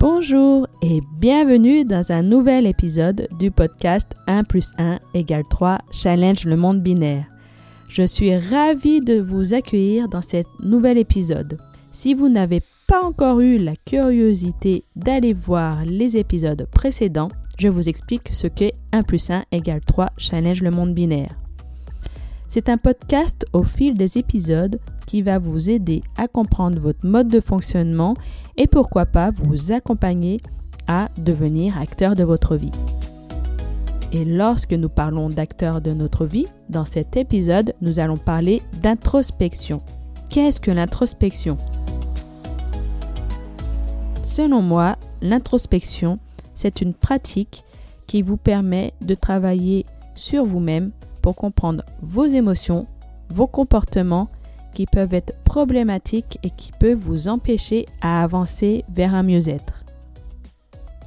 [0.00, 6.44] Bonjour et bienvenue dans un nouvel épisode du podcast 1 plus 1 égale 3 Challenge
[6.44, 7.26] le monde binaire.
[7.88, 11.58] Je suis ravie de vous accueillir dans cet nouvel épisode.
[11.90, 17.88] Si vous n'avez pas encore eu la curiosité d'aller voir les épisodes précédents, je vous
[17.88, 21.36] explique ce qu'est 1 plus 1 égale 3 Challenge le monde binaire.
[22.48, 27.28] C'est un podcast au fil des épisodes qui va vous aider à comprendre votre mode
[27.28, 28.14] de fonctionnement
[28.56, 30.40] et pourquoi pas vous accompagner
[30.86, 32.72] à devenir acteur de votre vie.
[34.12, 39.82] Et lorsque nous parlons d'acteurs de notre vie, dans cet épisode, nous allons parler d'introspection.
[40.30, 41.58] Qu'est-ce que l'introspection?
[44.22, 46.16] Selon moi, l'introspection,
[46.54, 47.62] c'est une pratique
[48.06, 52.86] qui vous permet de travailler sur vous-même pour comprendre vos émotions,
[53.28, 54.28] vos comportements
[54.74, 59.84] qui peuvent être problématiques et qui peuvent vous empêcher à avancer vers un mieux-être.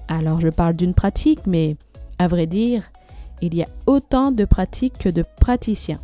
[0.08, 1.78] Alors je parle d'une pratique, mais
[2.20, 2.84] à vrai dire,
[3.42, 6.00] il y a autant de pratiques que de praticiens.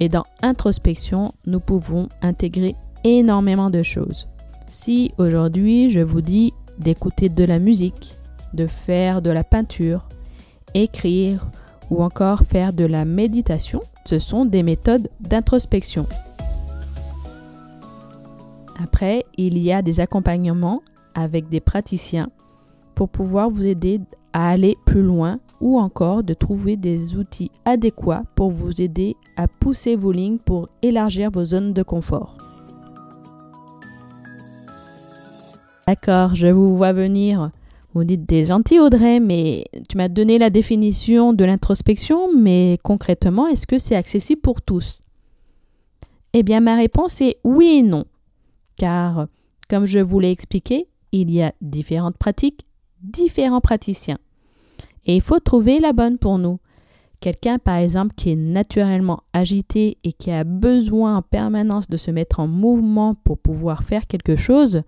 [0.00, 4.28] Et dans introspection, nous pouvons intégrer énormément de choses.
[4.70, 8.14] Si aujourd'hui je vous dis d'écouter de la musique,
[8.52, 10.08] de faire de la peinture,
[10.74, 11.46] écrire
[11.90, 16.06] ou encore faire de la méditation, ce sont des méthodes d'introspection.
[18.82, 20.82] Après, il y a des accompagnements
[21.14, 22.28] avec des praticiens
[22.94, 24.00] pour pouvoir vous aider
[24.32, 29.46] à aller plus loin ou encore de trouver des outils adéquats pour vous aider à
[29.48, 32.36] pousser vos lignes pour élargir vos zones de confort.
[35.86, 37.50] D'accord, je vous vois venir.
[37.94, 43.46] Vous dites, t'es gentil Audrey, mais tu m'as donné la définition de l'introspection, mais concrètement,
[43.46, 45.02] est-ce que c'est accessible pour tous?
[46.32, 48.04] Eh bien, ma réponse est oui et non.
[48.76, 49.28] Car,
[49.70, 52.66] comme je vous l'ai expliqué, il y a différentes pratiques,
[53.00, 54.18] différents praticiens.
[55.06, 56.58] Et il faut trouver la bonne pour nous.
[57.20, 62.10] Quelqu'un, par exemple, qui est naturellement agité et qui a besoin en permanence de se
[62.10, 64.82] mettre en mouvement pour pouvoir faire quelque chose,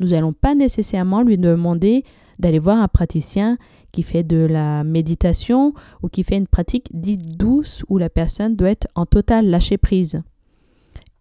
[0.00, 2.02] nous n'allons pas nécessairement lui demander
[2.38, 3.58] d'aller voir un praticien
[3.92, 8.56] qui fait de la méditation ou qui fait une pratique dite douce où la personne
[8.56, 10.22] doit être en total lâcher prise.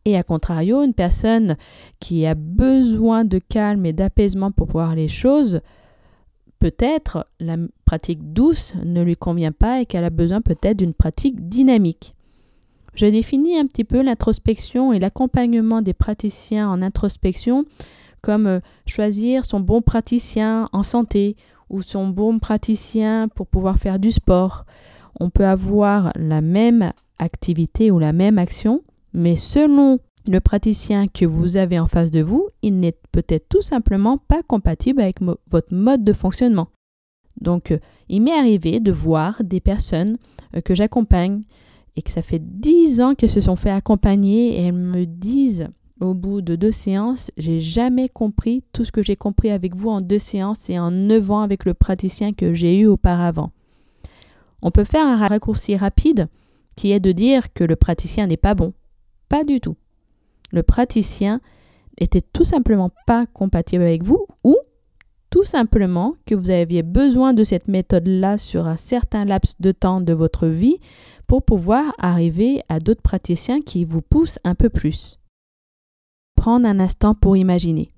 [0.05, 1.57] Et à contrario, une personne
[1.99, 5.61] qui a besoin de calme et d'apaisement pour voir les choses,
[6.59, 11.49] peut-être la pratique douce ne lui convient pas et qu'elle a besoin peut-être d'une pratique
[11.49, 12.13] dynamique.
[12.93, 17.65] Je définis un petit peu l'introspection et l'accompagnement des praticiens en introspection
[18.25, 21.35] comme euh, choisir son bon praticien en santé
[21.69, 24.65] ou son bon praticien pour pouvoir faire du sport.
[25.19, 28.81] On peut avoir la même activité ou la même action,
[29.13, 33.61] mais selon le praticien que vous avez en face de vous, il n'est peut-être tout
[33.61, 36.69] simplement pas compatible avec votre mode de fonctionnement.
[37.39, 37.77] Donc, euh,
[38.09, 40.17] il m'est arrivé de voir des personnes
[40.55, 41.43] euh, que j'accompagne
[41.95, 45.67] et que ça fait dix ans qu'elles se sont fait accompagner et elles me disent
[46.01, 49.89] au bout de deux séances, j'ai jamais compris tout ce que j'ai compris avec vous
[49.89, 53.51] en deux séances et en neuf ans avec le praticien que j'ai eu auparavant.
[54.61, 56.27] On peut faire un raccourci rapide
[56.75, 58.73] qui est de dire que le praticien n'est pas bon.
[59.29, 59.77] Pas du tout.
[60.51, 61.39] Le praticien
[61.97, 64.57] était tout simplement pas compatible avec vous ou
[65.29, 70.01] tout simplement que vous aviez besoin de cette méthode-là sur un certain laps de temps
[70.01, 70.77] de votre vie
[71.27, 75.19] pour pouvoir arriver à d'autres praticiens qui vous poussent un peu plus
[76.35, 77.91] prendre un instant pour imaginer.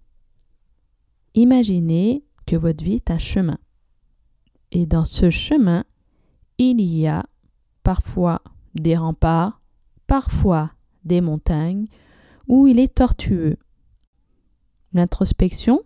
[1.34, 3.58] Imaginez que votre vie est un chemin.
[4.72, 5.86] Et dans ce chemin,
[6.58, 7.26] il y a
[7.84, 8.42] parfois
[8.76, 9.62] des remparts,
[10.08, 10.72] parfois
[11.04, 11.88] des montagnes,
[12.48, 13.58] où il est tortueux.
[14.94, 15.82] L'introspection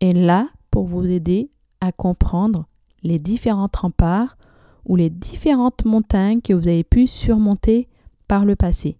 [0.00, 1.50] est là pour vous aider
[1.80, 2.66] à comprendre
[3.02, 4.36] les différentes remparts
[4.84, 7.88] ou les différentes montagnes que vous avez pu surmonter
[8.26, 8.98] par le passé.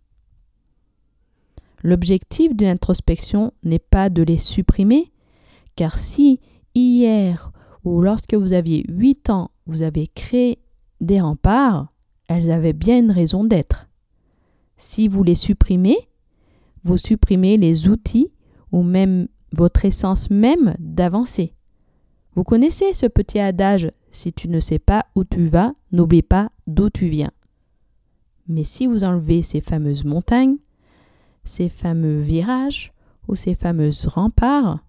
[1.83, 5.13] L'objectif de l'introspection n'est pas de les supprimer,
[5.77, 6.41] car si
[6.75, 7.53] hier
[7.85, 10.59] ou lorsque vous aviez 8 ans, vous avez créé
[11.01, 11.93] des remparts,
[12.29, 13.89] elles avaient bien une raison d'être.
[14.77, 15.97] Si vous les supprimez,
[16.83, 18.33] vous supprimez les outils
[18.73, 21.55] ou même votre essence même d'avancer.
[22.35, 26.51] Vous connaissez ce petit adage si tu ne sais pas où tu vas, n'oublie pas
[26.67, 27.33] d'où tu viens.
[28.47, 30.57] Mais si vous enlevez ces fameuses montagnes,
[31.49, 32.93] ces fameux virages
[33.27, 34.85] ou ces fameuses remparts,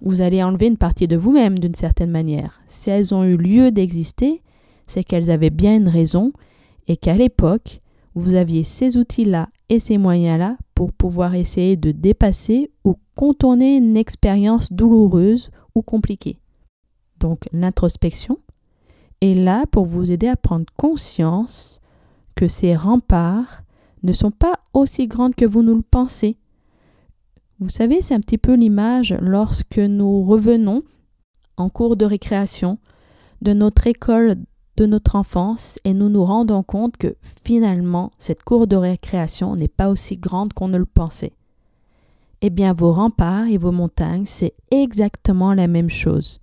[0.00, 2.60] vous allez enlever une partie de vous-même d'une certaine manière.
[2.66, 4.42] Si elles ont eu lieu d'exister,
[4.86, 6.32] c'est qu'elles avaient bien une raison
[6.88, 7.80] et qu'à l'époque,
[8.14, 13.96] vous aviez ces outils-là et ces moyens-là pour pouvoir essayer de dépasser ou contourner une
[13.96, 16.38] expérience douloureuse ou compliqué.
[17.20, 18.38] Donc l'introspection
[19.20, 21.80] est là pour vous aider à prendre conscience
[22.34, 23.62] que ces remparts
[24.02, 26.36] ne sont pas aussi grandes que vous nous le pensez.
[27.60, 30.82] Vous savez, c'est un petit peu l'image lorsque nous revenons
[31.56, 32.78] en cours de récréation
[33.40, 34.36] de notre école
[34.76, 39.68] de notre enfance et nous nous rendons compte que finalement cette cour de récréation n'est
[39.68, 41.34] pas aussi grande qu'on ne le pensait.
[42.40, 46.40] Eh bien, vos remparts et vos montagnes, c'est exactement la même chose.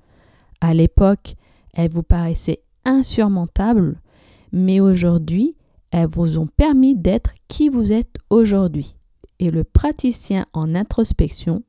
[0.61, 1.35] À l'époque,
[1.73, 3.99] elles vous paraissaient insurmontables,
[4.53, 5.55] mais aujourd'hui,
[5.91, 8.95] elles vous ont permis d'être qui vous êtes aujourd'hui.
[9.39, 11.63] Et le praticien en introspection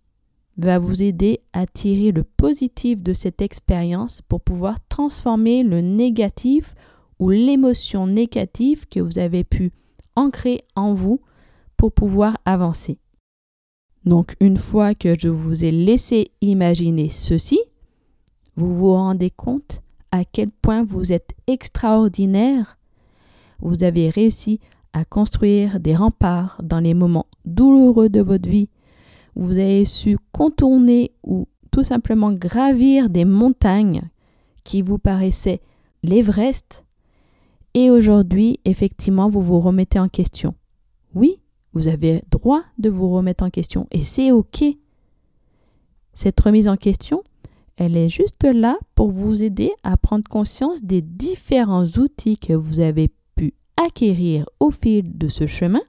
[0.59, 6.75] va vous aider à tirer le positif de cette expérience pour pouvoir transformer le négatif
[7.19, 9.73] ou l'émotion négative que vous avez pu
[10.17, 11.21] ancrer en vous
[11.77, 12.99] pour pouvoir avancer.
[14.05, 17.61] Donc une fois que je vous ai laissé imaginer ceci,
[18.57, 22.77] vous vous rendez compte à quel point vous êtes extraordinaire.
[23.61, 24.61] Vous avez réussi
[24.93, 28.69] à construire des remparts dans les moments douloureux de votre vie.
[29.37, 34.03] Vous avez su contourner ou tout simplement gravir des montagnes
[34.65, 35.61] qui vous paraissaient
[36.03, 36.85] l'Everest.
[37.75, 40.55] Et aujourd'hui, effectivement, vous vous remettez en question.
[41.15, 41.41] Oui,
[41.73, 44.65] vous avez droit de vous remettre en question et c'est OK.
[46.13, 47.23] Cette remise en question,
[47.77, 52.81] elle est juste là pour vous aider à prendre conscience des différents outils que vous
[52.81, 53.11] avez
[53.85, 55.83] acquérir au fil de ce chemin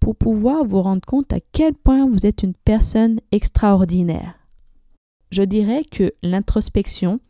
[0.00, 4.34] pour pouvoir vous rendre compte à quel point vous êtes une personne extraordinaire.
[5.30, 7.20] Je dirais que l'introspection,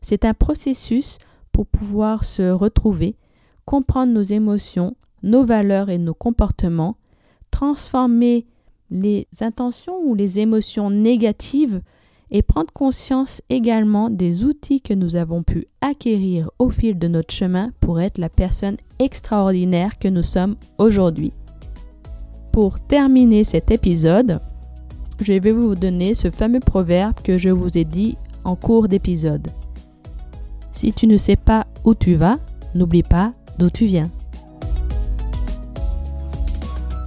[0.00, 1.18] c'est un processus
[1.52, 3.16] pour pouvoir se retrouver,
[3.64, 6.96] comprendre nos émotions, nos valeurs et nos comportements
[7.54, 8.46] transformer
[8.90, 11.82] les intentions ou les émotions négatives
[12.34, 17.32] et prendre conscience également des outils que nous avons pu acquérir au fil de notre
[17.32, 21.32] chemin pour être la personne extraordinaire que nous sommes aujourd'hui.
[22.52, 24.40] Pour terminer cet épisode,
[25.20, 29.46] je vais vous donner ce fameux proverbe que je vous ai dit en cours d'épisode.
[30.72, 32.40] Si tu ne sais pas où tu vas,
[32.74, 34.10] n'oublie pas d'où tu viens.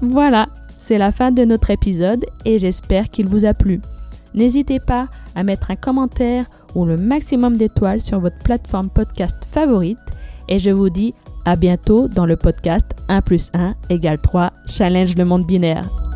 [0.01, 0.47] Voilà,
[0.79, 3.81] c'est la fin de notre épisode et j'espère qu'il vous a plu.
[4.33, 6.45] N'hésitez pas à mettre un commentaire
[6.75, 9.97] ou le maximum d'étoiles sur votre plateforme podcast favorite
[10.49, 11.13] et je vous dis
[11.45, 16.06] à bientôt dans le podcast 1 plus 1 égale 3 Challenge le monde binaire.